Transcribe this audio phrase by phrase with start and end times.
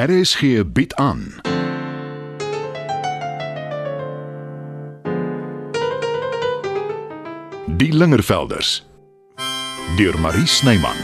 [0.00, 1.34] RSG bied aan.
[7.66, 8.86] Die Lingervelders
[9.96, 10.96] deur Marie Snyman.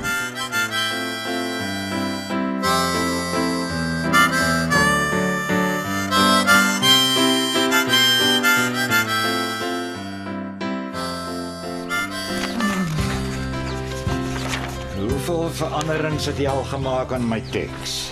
[14.97, 18.06] Hoeveel veranderings het jy al gemaak aan my teks?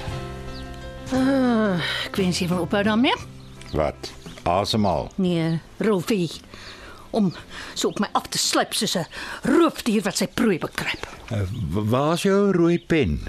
[1.15, 1.79] Uh,
[2.09, 3.15] ek wens jy wil ophou daarmee.
[3.75, 4.11] Wat?
[4.51, 5.09] Asemhaal.
[5.23, 6.31] Nee, Rolfie.
[7.15, 7.29] Om
[7.79, 9.07] so op my af te sluip soos 'n
[9.47, 11.07] roofdier wat sy prooi bekruip.
[11.31, 13.21] Uh, Waar's jou rooi pen?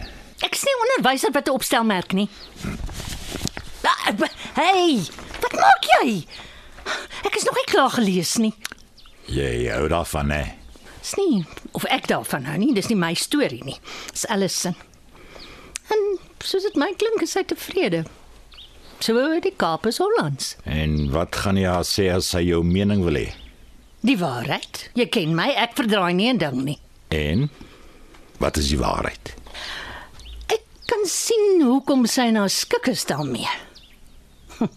[0.41, 2.29] Ek is nie onderwyser wat 'n opstelmerk nie.
[3.83, 4.09] Ah,
[4.55, 4.97] Hey,
[5.41, 6.25] wat maak jy?
[7.25, 8.53] Ek is nog nie klaar gelees nie.
[9.27, 10.43] Jy hou daarvan hè?
[11.01, 13.77] Dis nie of ek daarvan hou nie, dis nie my storie nie.
[14.11, 14.25] Dis
[14.61, 14.73] se.
[15.89, 18.05] En soos dit my klink, is sy tevrede.
[19.03, 20.55] So die Kaap is Hollands.
[20.63, 23.27] En wat gaan jy haar sê as sy jou mening wil hê?
[24.05, 24.89] Die waarheid.
[24.95, 26.79] Jy ken my, ek verdraai nie 'n ding nie.
[27.09, 27.49] En
[28.39, 29.33] wat is die waarheid?
[30.47, 33.49] Ek kan sien hoekom sy nou skik is daarmee.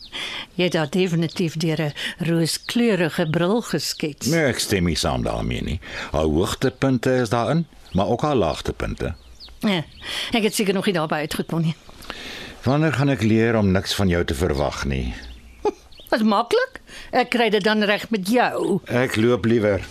[0.58, 4.26] Jy het daar definitief deur 'n rooskleurige bril geskets.
[4.26, 5.80] Nee, ek stem nie saam daarmee nie.
[6.12, 9.14] Haar hoogtepunte is daarin, maar ook haar laagtepunte.
[9.66, 9.82] Ja,
[10.36, 11.74] ek het seker nog nie daarby uitgekom nie.
[12.64, 15.14] Wanneer gaan ek leer om niks van jou te verwag nie?
[16.12, 16.80] Wat maklik.
[17.10, 18.78] Ek kry dit dan reg met jou.
[18.86, 19.82] Ek loop liewer.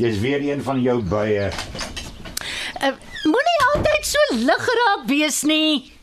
[0.00, 1.50] Jy's weer een van jou bye.
[2.82, 2.92] Uh,
[3.24, 5.93] Moenie altyd so lig geraak wees nie.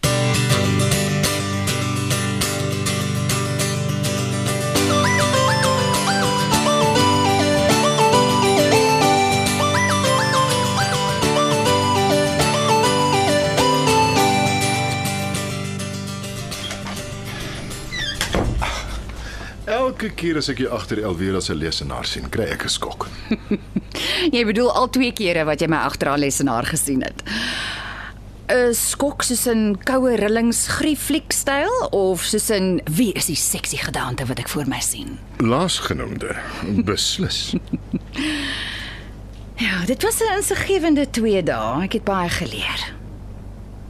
[19.81, 23.07] Elke keer as ek jou agter Elvira se lesenaar sien, kry ek 'n skok.
[24.35, 27.23] Jy bedoel al twee kere wat jy my agter haar lesenaar gesien het.
[28.51, 33.79] 'n Skok soos 'n koue rillings griefliek styl of soos 'n wie is die seksie
[33.79, 35.17] gedaante wat ek voor my sien?
[35.39, 36.35] Laasgenoemde,
[36.85, 37.39] beslis.
[39.61, 41.83] Ja, dit was 'n insiggewende 2 dae.
[41.83, 42.93] Ek het baie geleer.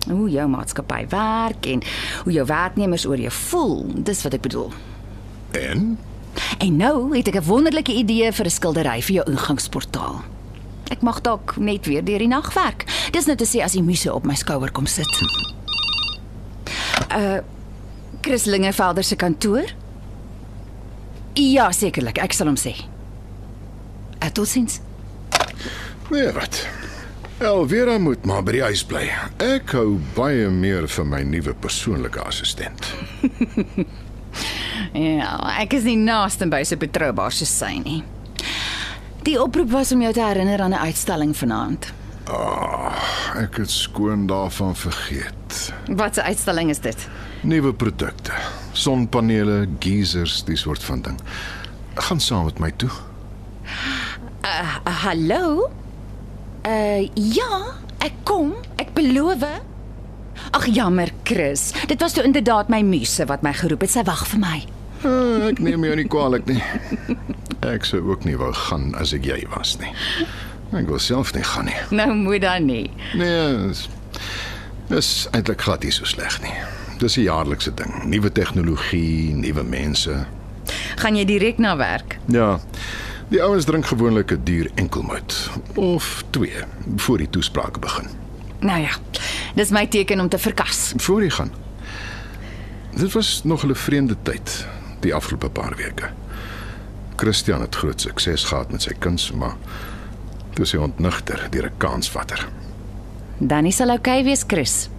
[0.07, 1.81] Hoe jou maatskappy werk en
[2.23, 3.85] hoe jou werknemers oor jou voel.
[4.03, 4.71] Dis wat ek bedoel.
[5.51, 5.97] En
[6.57, 10.23] En nou het ek 'n wonderlike idee vir 'n skildery vir jou ingangsportaal.
[10.87, 13.07] Ek mag dalk net weer deur die nag werk.
[13.11, 15.21] Dis net te sê as die muse op my skouer kom sit.
[17.11, 17.37] Uh
[18.21, 19.63] Chris Lingevelder se kantoor?
[21.33, 22.17] Ja, sekerlik.
[22.17, 22.75] Ek sal hom sê.
[24.23, 24.79] Uh, totsiens.
[26.11, 26.67] nee wat.
[27.37, 29.09] Elvira moet maar by die huis bly.
[29.37, 32.93] Ek hou baie meer van my nuwe persoonlike assistent.
[34.93, 38.01] Ja, ek is nie naaste by so betroubaar soos sy nie.
[39.23, 41.93] Die oproep was om jou te herinner aan 'n uitstalling vanaand.
[43.35, 45.73] Ek het skoon daarvan vergeet.
[45.87, 47.07] Wat 'n uitstalling is dit?
[47.41, 48.31] Nuwe produkte,
[48.71, 51.19] sonpanele, geysers, die soort van ding.
[51.95, 52.89] Gaan saam met my toe.
[54.43, 55.71] Uh, hallo?
[56.67, 57.61] Uh ja,
[57.97, 58.53] ek kom.
[58.75, 59.43] Ek beloof.
[60.51, 61.71] Ag jammer, Chris.
[61.87, 63.91] Dit was toe inderdaad my muse wat my geroep het.
[63.91, 64.65] Sy wag vir my.
[65.03, 66.61] Ah, ek neem jou nie kwaadlik nie.
[67.65, 69.91] Ek sou ook nie wou gaan as ek jy was nie.
[70.77, 71.77] Ek wil self nie gaan nie.
[71.91, 72.89] Nou moet dan nie.
[73.17, 73.87] Nee, dis
[74.91, 76.53] dis eintlik glad nie so sleg nie.
[76.99, 78.03] Dis 'n jaarlikse ding.
[78.05, 80.25] Nuwe tegnologie, nuwe mense.
[80.95, 82.17] Gaan jy direk na werk?
[82.27, 82.59] Ja.
[83.29, 86.63] Die ouens drink gewoonlik 'n duur enkelmout of twee
[86.95, 88.07] voor die toesprake begin.
[88.59, 88.91] Nou ja.
[89.55, 90.93] Dis my teken om te verkas.
[90.97, 91.51] Voor jy gaan.
[92.95, 94.67] Dit was nog 'n vreemde tyd
[95.01, 96.09] die afgelope paar weke.
[97.15, 99.55] Christian het groot sukses gehad met sy kuns, maar
[100.55, 102.47] toe sy ontnigter deur 'n kansvatter.
[103.39, 104.89] Dan sal oukei wees, Chris.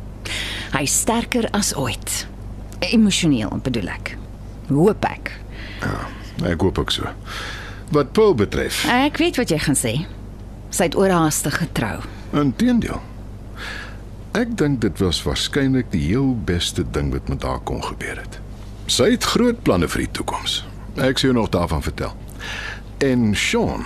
[0.72, 2.26] Hy's sterker as ooit.
[2.80, 4.16] Emosioneel, bedoel ek.
[4.68, 5.30] Hoop ek.
[6.44, 7.02] Ek hoop ook so.
[7.90, 10.06] Wat Paul betref, Ek weet wat jy gaan sê.
[10.70, 12.00] Sy het oorhaastig getrou.
[12.32, 13.00] inteendeel.
[14.32, 18.38] Ek dink dit was waarskynlik die heel beste ding wat met haar kon gebeur het.
[18.86, 20.62] Sy het groot planne vir die toekoms.
[21.00, 22.12] Ek jou nog daarvan vertel.
[22.98, 23.84] En Sean,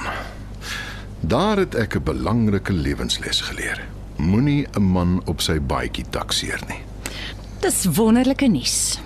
[1.21, 3.85] daar het ek 'n belangrike lewensles geleer.
[4.17, 6.81] Moenie 'n man op sy baadjie takseer nie.
[7.61, 9.01] Dis wonderlike nuus.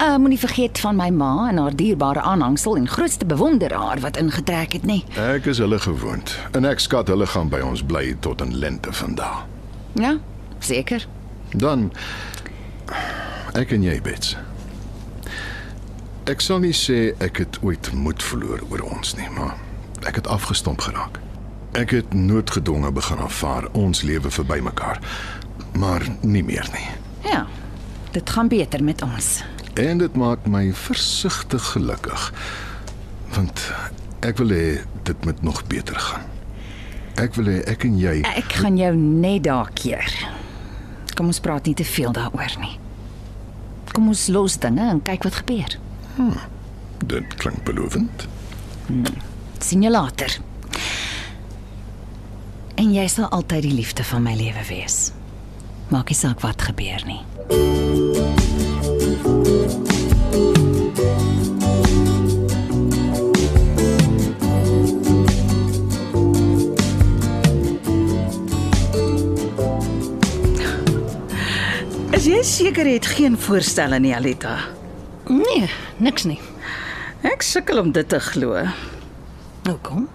[0.00, 4.72] Uh moenie vergeet van my ma en haar dierbare aanhangsel en grootste bewonderaar wat ingetrek
[4.72, 5.04] het, nê.
[5.16, 8.92] Ek is hulle gewoond en ek skat hulle gaan by ons bly tot in lente
[8.92, 9.46] vandag.
[9.92, 10.18] Ja,
[10.58, 11.06] seker.
[11.50, 11.92] Dan
[13.52, 14.36] Ek en jy, Bets.
[16.30, 19.56] Ek sal nie sê ek het ooit moed verloor oor ons nie, maar
[20.06, 21.16] ek het afgestomp geraak.
[21.74, 25.00] Ek het noodgedwonge begin aanvaar ons lewe verby mekaar,
[25.74, 26.86] maar nie meer nie.
[27.26, 27.40] Ja.
[28.14, 29.40] Dit gaan beter met ons.
[29.74, 32.28] En dit maak my versigtig gelukkig.
[33.34, 33.66] Want
[34.22, 34.64] ek wil hê
[35.10, 36.30] dit moet nog beter gaan.
[37.18, 40.06] Ek wil hê ek en jy Ek gaan jou net daar keer.
[41.18, 42.76] Kom ons praat nie te veel daaroor nie.
[43.90, 45.80] Kom ons los dinge en kyk wat gebeur.
[47.06, 48.28] Dit klink belovend.
[49.58, 50.38] Sien jou later.
[52.74, 55.10] En jy sal altyd die liefde van my lewe wees.
[55.90, 57.20] Maak nie saak wat gebeur nie.
[72.16, 74.79] Is jy seker jy het geen voorstelle nie, Alita?
[75.30, 75.68] Nee,
[76.02, 76.40] niks nie.
[77.26, 78.64] Ek sukkel om dit te glo.
[79.68, 80.08] Hoekom?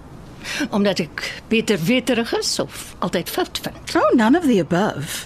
[0.76, 3.96] Omdat ek beter weterig is of altyd fout vind.
[3.98, 5.26] Oh, none of the above.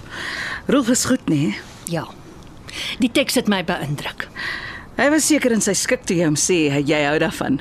[0.70, 1.56] Rolf is goed, nee.
[1.90, 2.06] Ja.
[3.02, 4.28] Die teks het my beïndruk.
[5.00, 7.58] Hy was seker in sy skik toe jy hom sê jy hou daarvan.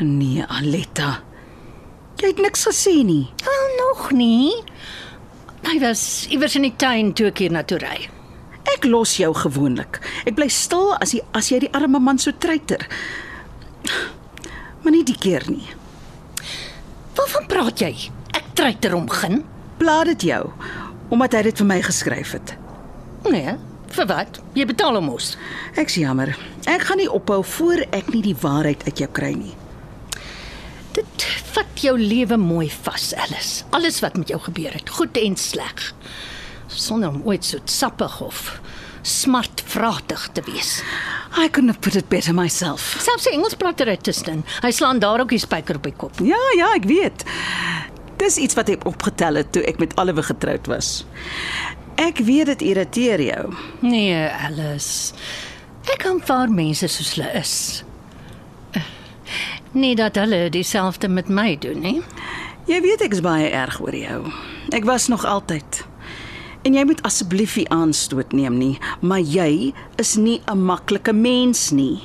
[0.00, 1.20] Nee, Aletta.
[2.20, 3.26] Jy het niks gesê nie.
[3.44, 4.52] Wel nog nie.
[5.66, 8.06] Hy was iewers in die tuin toe ek hier na toe ry.
[8.74, 10.00] Ek los jou gewoonlik.
[10.26, 12.82] Ek bly stil as jy as jy die arme man so treiter.
[14.82, 15.66] Maar nie die keer nie.
[17.16, 17.92] Waarvan praat jy?
[18.36, 19.44] Ek treiter om gin?
[19.78, 20.44] Pla dit jou
[21.06, 22.56] omdat hy dit vir my geskryf het.
[23.30, 23.52] Nee,
[23.94, 24.40] vir wat?
[24.58, 25.36] Jy betaal hom mos.
[25.78, 26.32] Ek's jammer.
[26.66, 29.54] Ek gaan nie ophou voor ek nie die waarheid uit jou kry nie.
[30.96, 33.66] Dit vat jou lewe mooi vas, Alice.
[33.76, 35.92] Alles wat met jou gebeur het, goed en sleg.
[36.76, 38.60] Sonder om ooit so sappig of
[39.06, 40.82] smartvratig te wees.
[41.38, 42.96] I couldn't have put it better myself.
[43.00, 44.44] Selfs die Engelsprater uit tussen.
[44.64, 46.20] Hy slaan daar ook die spyker op die kop.
[46.24, 47.24] Ja, ja, ek weet.
[48.20, 51.04] Dis iets wat ek opgetel het toe ek met Oliver getroud was.
[52.00, 53.44] Ek weet dit irriteer jou.
[53.84, 54.16] Nee,
[54.48, 55.14] Alice.
[55.92, 57.54] Ek aanvaar mense soos hulle is.
[59.76, 61.98] Nie dat hulle dieselfde met my doen nie.
[62.66, 64.22] Jy weet ek is baie erg oor jou.
[64.74, 65.84] Ek was nog altyd.
[66.66, 69.72] En jy moet asseblief nie aanstoot neem nie, maar jy
[70.02, 72.02] is nie 'n maklike mens nie.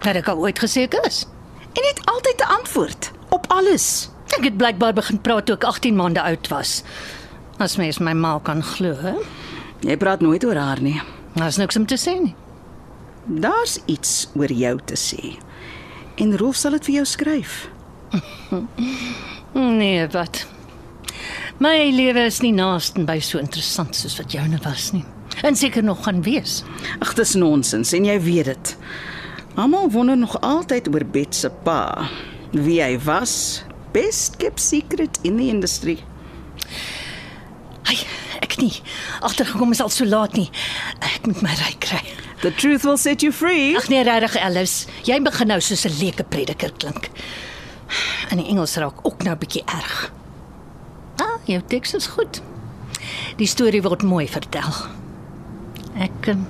[0.00, 1.26] Wat ek al ooit gesê ek is.
[1.76, 4.08] En het altyd 'n antwoord op alles.
[4.38, 6.82] Ek het blykbaar begin praat toe ek 18 maande oud was.
[7.58, 9.14] As mens my ma kan glo, hè?
[9.80, 11.02] Jy praat nooit oor haar nie.
[11.34, 12.34] Daar's niks om te sê nie.
[13.24, 15.36] Daar's iets oor jou te sê.
[16.16, 17.68] En Rolf sal dit vir jou skryf.
[19.52, 20.46] Nee, wat?
[21.60, 25.02] My lewe is nie naasten by so interessant soos wat joune was nie.
[25.44, 26.62] En seker nog gaan wees.
[27.04, 28.70] Ag, dis nonsens en jy weet dit.
[29.60, 32.08] Almal wonder nog altyd oor Bet se pa.
[32.56, 33.60] Wie hy was,
[33.92, 35.98] best kept secret in the industry.
[37.84, 37.98] Ai,
[38.40, 38.72] ek nie.
[39.20, 40.48] Agtergekom is al so laat nie.
[41.10, 42.00] Ek moet my ry kry.
[42.40, 43.74] The truth will set you free.
[43.76, 47.10] Ag nee, regtig Alice, jy begin nou soos 'n leuke prediker klink.
[48.30, 50.19] En die Engels raak ook nou 'n bietjie erg.
[51.50, 52.38] Jou teks is goed.
[53.40, 54.70] Die storie word mooi vertel.
[55.98, 56.44] Ek um,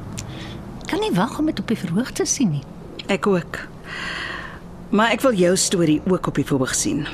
[0.91, 2.65] kan nie wag om dit op die verhoog te sien nie.
[3.08, 3.63] Ek ook.
[4.93, 7.06] Maar ek wil jou storie ook op die verhoog sien.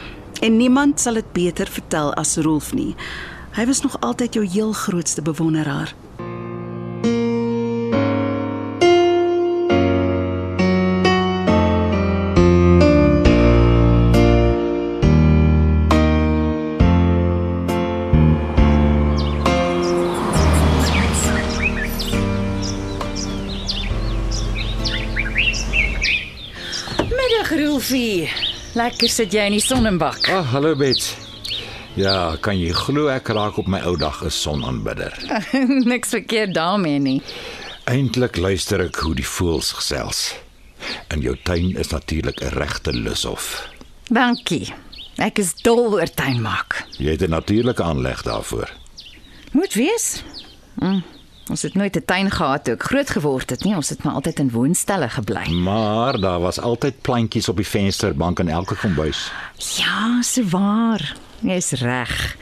[0.42, 2.96] En niemand sal dit beter vertel as Rolf nie.
[3.56, 5.94] Hy was nog altyd jou heel grootste bewonderaar.
[27.76, 28.24] Rolfie.
[28.72, 30.22] Lekker sit jy in die sonnebak.
[30.32, 31.10] Ag, oh, hallo Bets.
[32.00, 35.12] Ja, kan jy glo ek raak op my ou dag 'n sonaanbidder.
[35.92, 37.20] Niks verkeerd daarmee nie.
[37.84, 40.22] Eintlik luister ek hoe die voëls gesels.
[41.12, 43.68] In jou tuin is natuurlik 'n regte lushof.
[44.08, 44.72] Dankie.
[45.20, 46.80] Ek is dol oor tuin maak.
[46.96, 48.72] Jy het 'n natuurlike aanleg daarvoor.
[49.52, 50.24] Moet wees.
[50.80, 51.04] Mm.
[51.50, 53.74] Ons het nooit 'n tuin gehad toe ek groot geword het nie.
[53.74, 55.46] Ons het maar altyd in woonstelle gebly.
[55.50, 59.32] Maar daar was altyd plantjies op die vensterbank in elke kombuis.
[59.56, 61.16] Ja, se waar.
[61.40, 62.36] Jy's reg.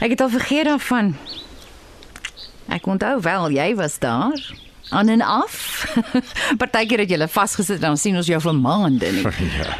[0.00, 1.16] Ek het al vergeet daarvan.
[2.68, 4.52] Ek onthou wel jy was daar.
[4.88, 5.84] Aan en af.
[6.60, 9.26] Partykeer het jy vasgesit en dan sien ons jou vir maande nie.
[9.58, 9.76] Ja.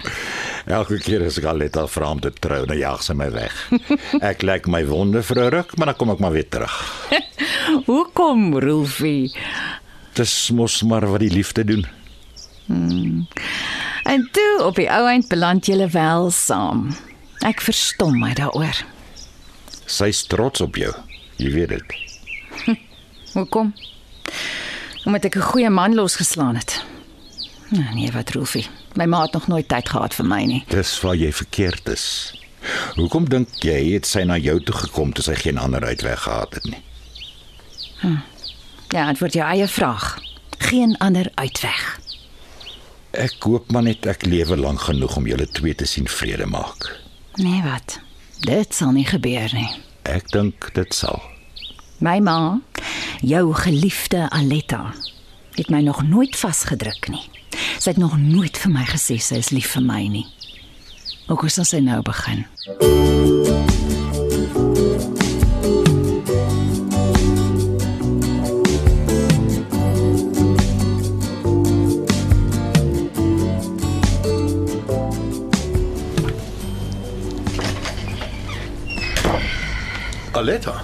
[0.68, 3.30] Elke keer as ek al net al vra om te trou, dan jaag sy my
[3.32, 3.54] weg.
[4.30, 6.74] Ek lek my wonde vir 'n ruk, maar dan kom ek maar weer terug.
[7.90, 9.32] Hoekom, Rolfie?
[10.12, 11.86] Dis mos maar wat die liefde doen.
[14.04, 16.88] En toe op die ou eind beland julle wel saam.
[17.46, 18.82] Ek verstom my daaroor.
[19.86, 20.92] Sy's trots op jou.
[21.38, 21.94] Jy weet dit.
[23.36, 23.74] Hoekom?
[25.04, 26.82] Omdat ek 'n goeie man losgeslaan het.
[27.68, 28.66] Nee, nee, wat Rolfie.
[28.94, 30.64] My ma het nog nooit tyd gehad vir my nie.
[30.68, 32.34] Dis waar jy verkeerd is.
[32.96, 36.54] Hoekom dink jy het sy na jou toe gekom toe sy geen ander uitweg gehad
[36.54, 36.82] het nie?
[38.88, 40.18] Ja, dit word jou eie vraag.
[40.58, 42.00] Geen ander uitweg.
[43.10, 46.90] Ek hoop maar net ek lewe lank genoeg om julle twee te sien vrede maak.
[47.40, 47.98] Nee, wat?
[48.44, 49.70] Dit sal nie gebeur nie.
[50.08, 51.22] Ek dink dit sal.
[51.98, 52.60] My ma,
[53.20, 54.92] jou geliefde Aletta,
[55.58, 57.24] het my nog nooit vasgedruk nie.
[57.78, 60.26] Sy het nog nooit vir my gesê sy is lief vir my nie.
[61.28, 62.46] Ook hoe sal sy nou begin?
[80.48, 80.80] Aletta.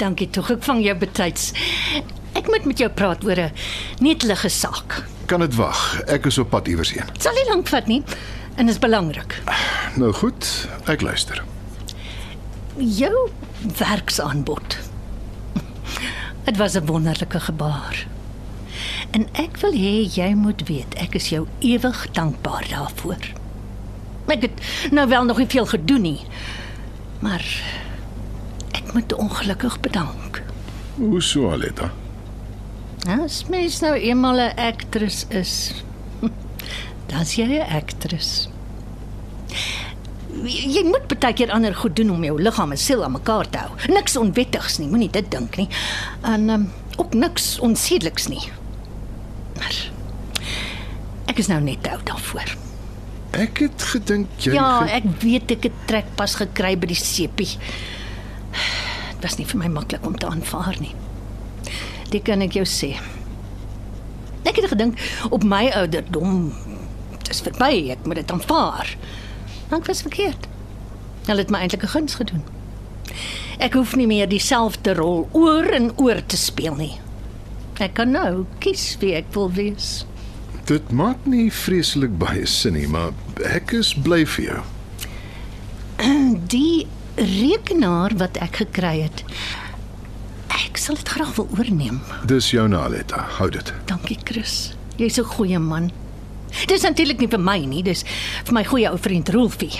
[0.00, 1.52] Dankie tog, ek vang jou betyds.
[2.34, 3.52] Ek moet met jou praat oor 'n
[4.02, 5.04] netelige saak.
[5.30, 6.02] Kan dit wag?
[6.10, 7.06] Ek is op pad iewers heen.
[7.12, 8.02] Dit sal nie lank vat nie
[8.56, 9.38] en is belangrik.
[9.94, 11.44] Nou goed, ek luister.
[12.76, 13.30] Jou
[13.78, 14.78] werksaanbod.
[16.46, 18.06] Dit was 'n wonderlike gebaar.
[19.10, 23.22] En ek wil hê jy moet weet, ek is jou ewig dankbaar daarvoor.
[24.26, 24.58] Ek het
[24.90, 26.26] nou wel nog nie veel gedoen nie.
[27.20, 27.44] Maar
[28.72, 30.42] ek moet ongelukkig bedank.
[30.94, 31.90] Hoe so, Aletta?
[33.08, 35.84] As mens nou eenmal 'n aktris is,
[37.10, 38.48] dan's jy 'n aktris.
[40.44, 43.58] Jy moet baie keer ander goed doen om jou liggaam en siel aan mekaar te
[43.58, 43.70] hou.
[43.92, 45.68] Niks onwettigs nie, moenie dit dink nie.
[46.22, 48.42] En um, ook niks onsedeliks nie.
[49.56, 49.76] Maar
[51.26, 52.69] ek is nou net oud daarvoor.
[53.32, 57.58] Ek het gedink jy Ja, ek weet ek het trekpas gekry by die sepie.
[59.20, 60.94] Dit was nie vir my maklik om te aanvaar nie.
[62.10, 62.96] Dit kan ek jou sê.
[64.48, 64.98] Ek het gedink
[65.30, 66.50] op my ouderdom
[67.30, 68.96] dis verby, ek moet dit aanvaar.
[69.68, 70.48] Maar ek was verkeerd.
[71.28, 72.42] Hulle het my eintlik 'n guns gedoen.
[73.58, 77.00] Ek hoef nie meer dieselfde rol oor en oor te speel nie.
[77.78, 80.04] Ek kan nou kies wie ek wil wees.
[80.70, 83.10] Dit maak nie vreeslik baie sin nie, maar
[83.42, 84.58] ek is bly vir jou.
[86.52, 86.86] Die
[87.18, 89.24] rekenaar wat ek gekry het.
[90.54, 91.98] Ek sal dit graag wil oorneem.
[92.30, 93.24] Dis jou na Aletta.
[93.40, 93.72] Hou dit.
[93.90, 94.70] Dankie Chris.
[95.00, 95.90] Jy's 'n goeie man.
[96.70, 98.04] Dis natuurlik nie vir my nie, dis
[98.46, 99.74] vir my goeie ou vriend Rolfie.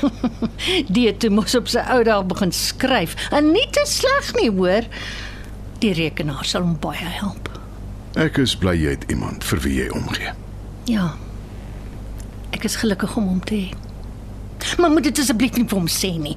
[0.94, 3.12] Die het toe mos op sy ou dae begin skryf.
[3.28, 4.88] En nie te sleg nie, hoor.
[5.84, 7.49] Die rekenaar sal hom baie help.
[8.18, 10.32] Ek is bly jy het iemand vir wie jy omgee.
[10.90, 11.12] Ja.
[12.50, 13.68] Ek is gelukkig om hom te hê.
[14.82, 16.36] Maar moet dit asseblief nie vir hom sê nie.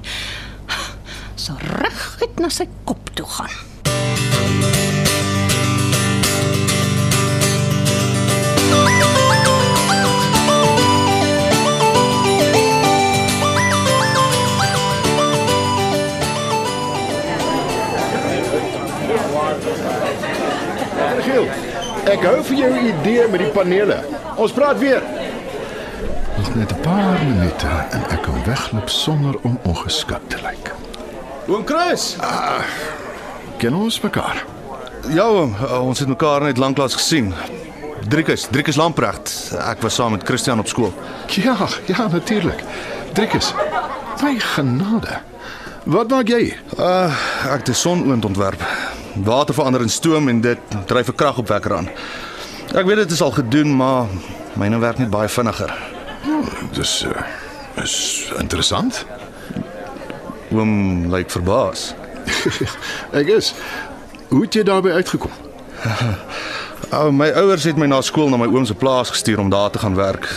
[1.34, 3.62] So reguit na sy kop toe gaan.
[21.24, 21.46] Giel,
[22.10, 23.98] ek hou vir jou idee met die panele.
[24.36, 25.02] Ons praat weer.
[26.36, 30.72] Nog net 'n paar minute en ek kan wegloop sonder om ongeskik te lyk.
[31.46, 32.16] Oom Chris.
[33.56, 34.44] Ken ons mekaar?
[35.08, 37.34] Ja oom, uh, ons het mekaar net lanklaas gesien.
[38.08, 39.52] Driekus, Driekus Lamprecht.
[39.58, 40.92] Ek was saam met Christian op skool.
[41.26, 41.56] Ja,
[41.86, 42.64] ja, natuurlik.
[43.12, 43.54] Driekus.
[44.22, 45.20] My genade.
[45.84, 46.56] Wat maak jy?
[46.78, 47.12] Uh
[47.44, 48.62] ek het 'n sonoond ontwerp.
[49.14, 51.88] Water verander in stoom en dit dryf 'n kragopwekker aan.
[52.74, 54.06] Ek weet dit is al gedoen, maar
[54.52, 55.74] myne werk net baie vinniger.
[56.72, 57.22] Dis uh,
[57.82, 59.06] is interessant.
[60.50, 61.94] Oom lyk verbaas.
[63.20, 63.54] Ek is.
[64.28, 65.30] Hoe het jy daarby uitgekom?
[66.92, 69.70] Uh, my ouers het my na skool na my oom se plaas gestuur om daar
[69.70, 70.28] te gaan werk.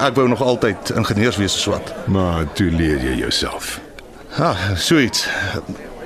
[0.00, 1.92] Ek wou nog altyd ingenieurswese swat.
[2.10, 3.80] Maar toe leer jy jouself.
[4.36, 4.56] Ja,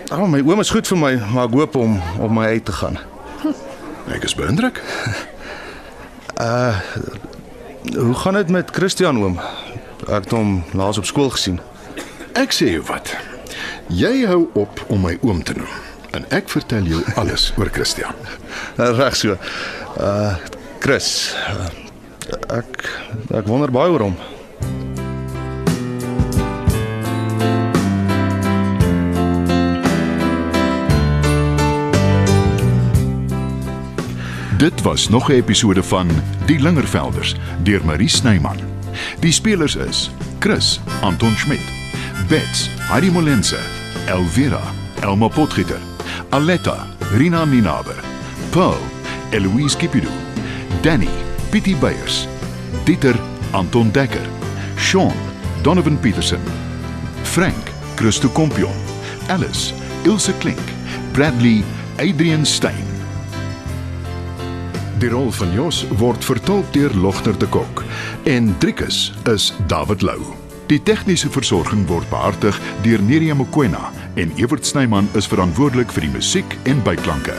[0.08, 0.20] suits.
[0.20, 2.72] Oh, my oom is goed vir my, maar ek hoop om op my uit te
[2.72, 2.98] gaan.
[4.14, 4.80] Ek is beïndruk.
[7.98, 9.38] Hoe gaan dit met Christian oom?
[10.08, 11.60] Ek het hom laas op skool gesien.
[12.38, 13.16] Ek sê jou wat.
[13.88, 15.68] Jy hou op om my oom te noem
[16.16, 18.14] en ek vertel jou alles oor Christian.
[18.76, 19.36] Reg so.
[20.00, 20.36] Uh
[20.80, 21.34] Chris.
[21.50, 21.68] Uh,
[22.60, 22.86] ek
[23.34, 24.16] ek wonder baie oor hom.
[34.58, 36.08] Dit was nog 'n episode van
[36.46, 38.56] Die Lingervelders deur Marie Snyman.
[39.18, 41.64] Die spelers is Chris Anton Schmidt,
[42.28, 43.58] Bets Heidi Molense,
[44.06, 44.60] Elvira
[45.00, 45.78] Elma Potgieter,
[46.28, 46.86] Aletta
[47.16, 47.94] Rina Ninaber,
[48.50, 48.76] Paul
[49.30, 50.08] Eloise Kipidu,
[50.80, 51.08] Danny
[51.50, 52.26] Pietie Beyers,
[52.84, 53.16] Dieter
[53.50, 54.26] Anton Dekker,
[54.76, 55.14] Sean
[55.62, 56.40] Donovan Petersen,
[57.22, 58.74] Frank Christo Kompion,
[59.28, 59.72] Alice
[60.04, 60.72] Ilse Klink,
[61.12, 61.64] Bradley
[61.96, 62.87] Adrian Stein.
[64.98, 67.84] Die rol van Jos word vertolk deur Logter de Kok
[68.26, 70.18] en Driekus is David Lou.
[70.66, 76.12] Die tegniese versorging word behartig deur Neriya Mkwena en Evert Snyman is verantwoordelik vir die
[76.18, 77.38] musiek en byklanke.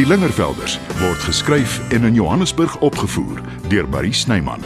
[0.00, 4.64] Die Lingervelders word geskryf en in Johannesburg opgevoer deur Marie Snyman.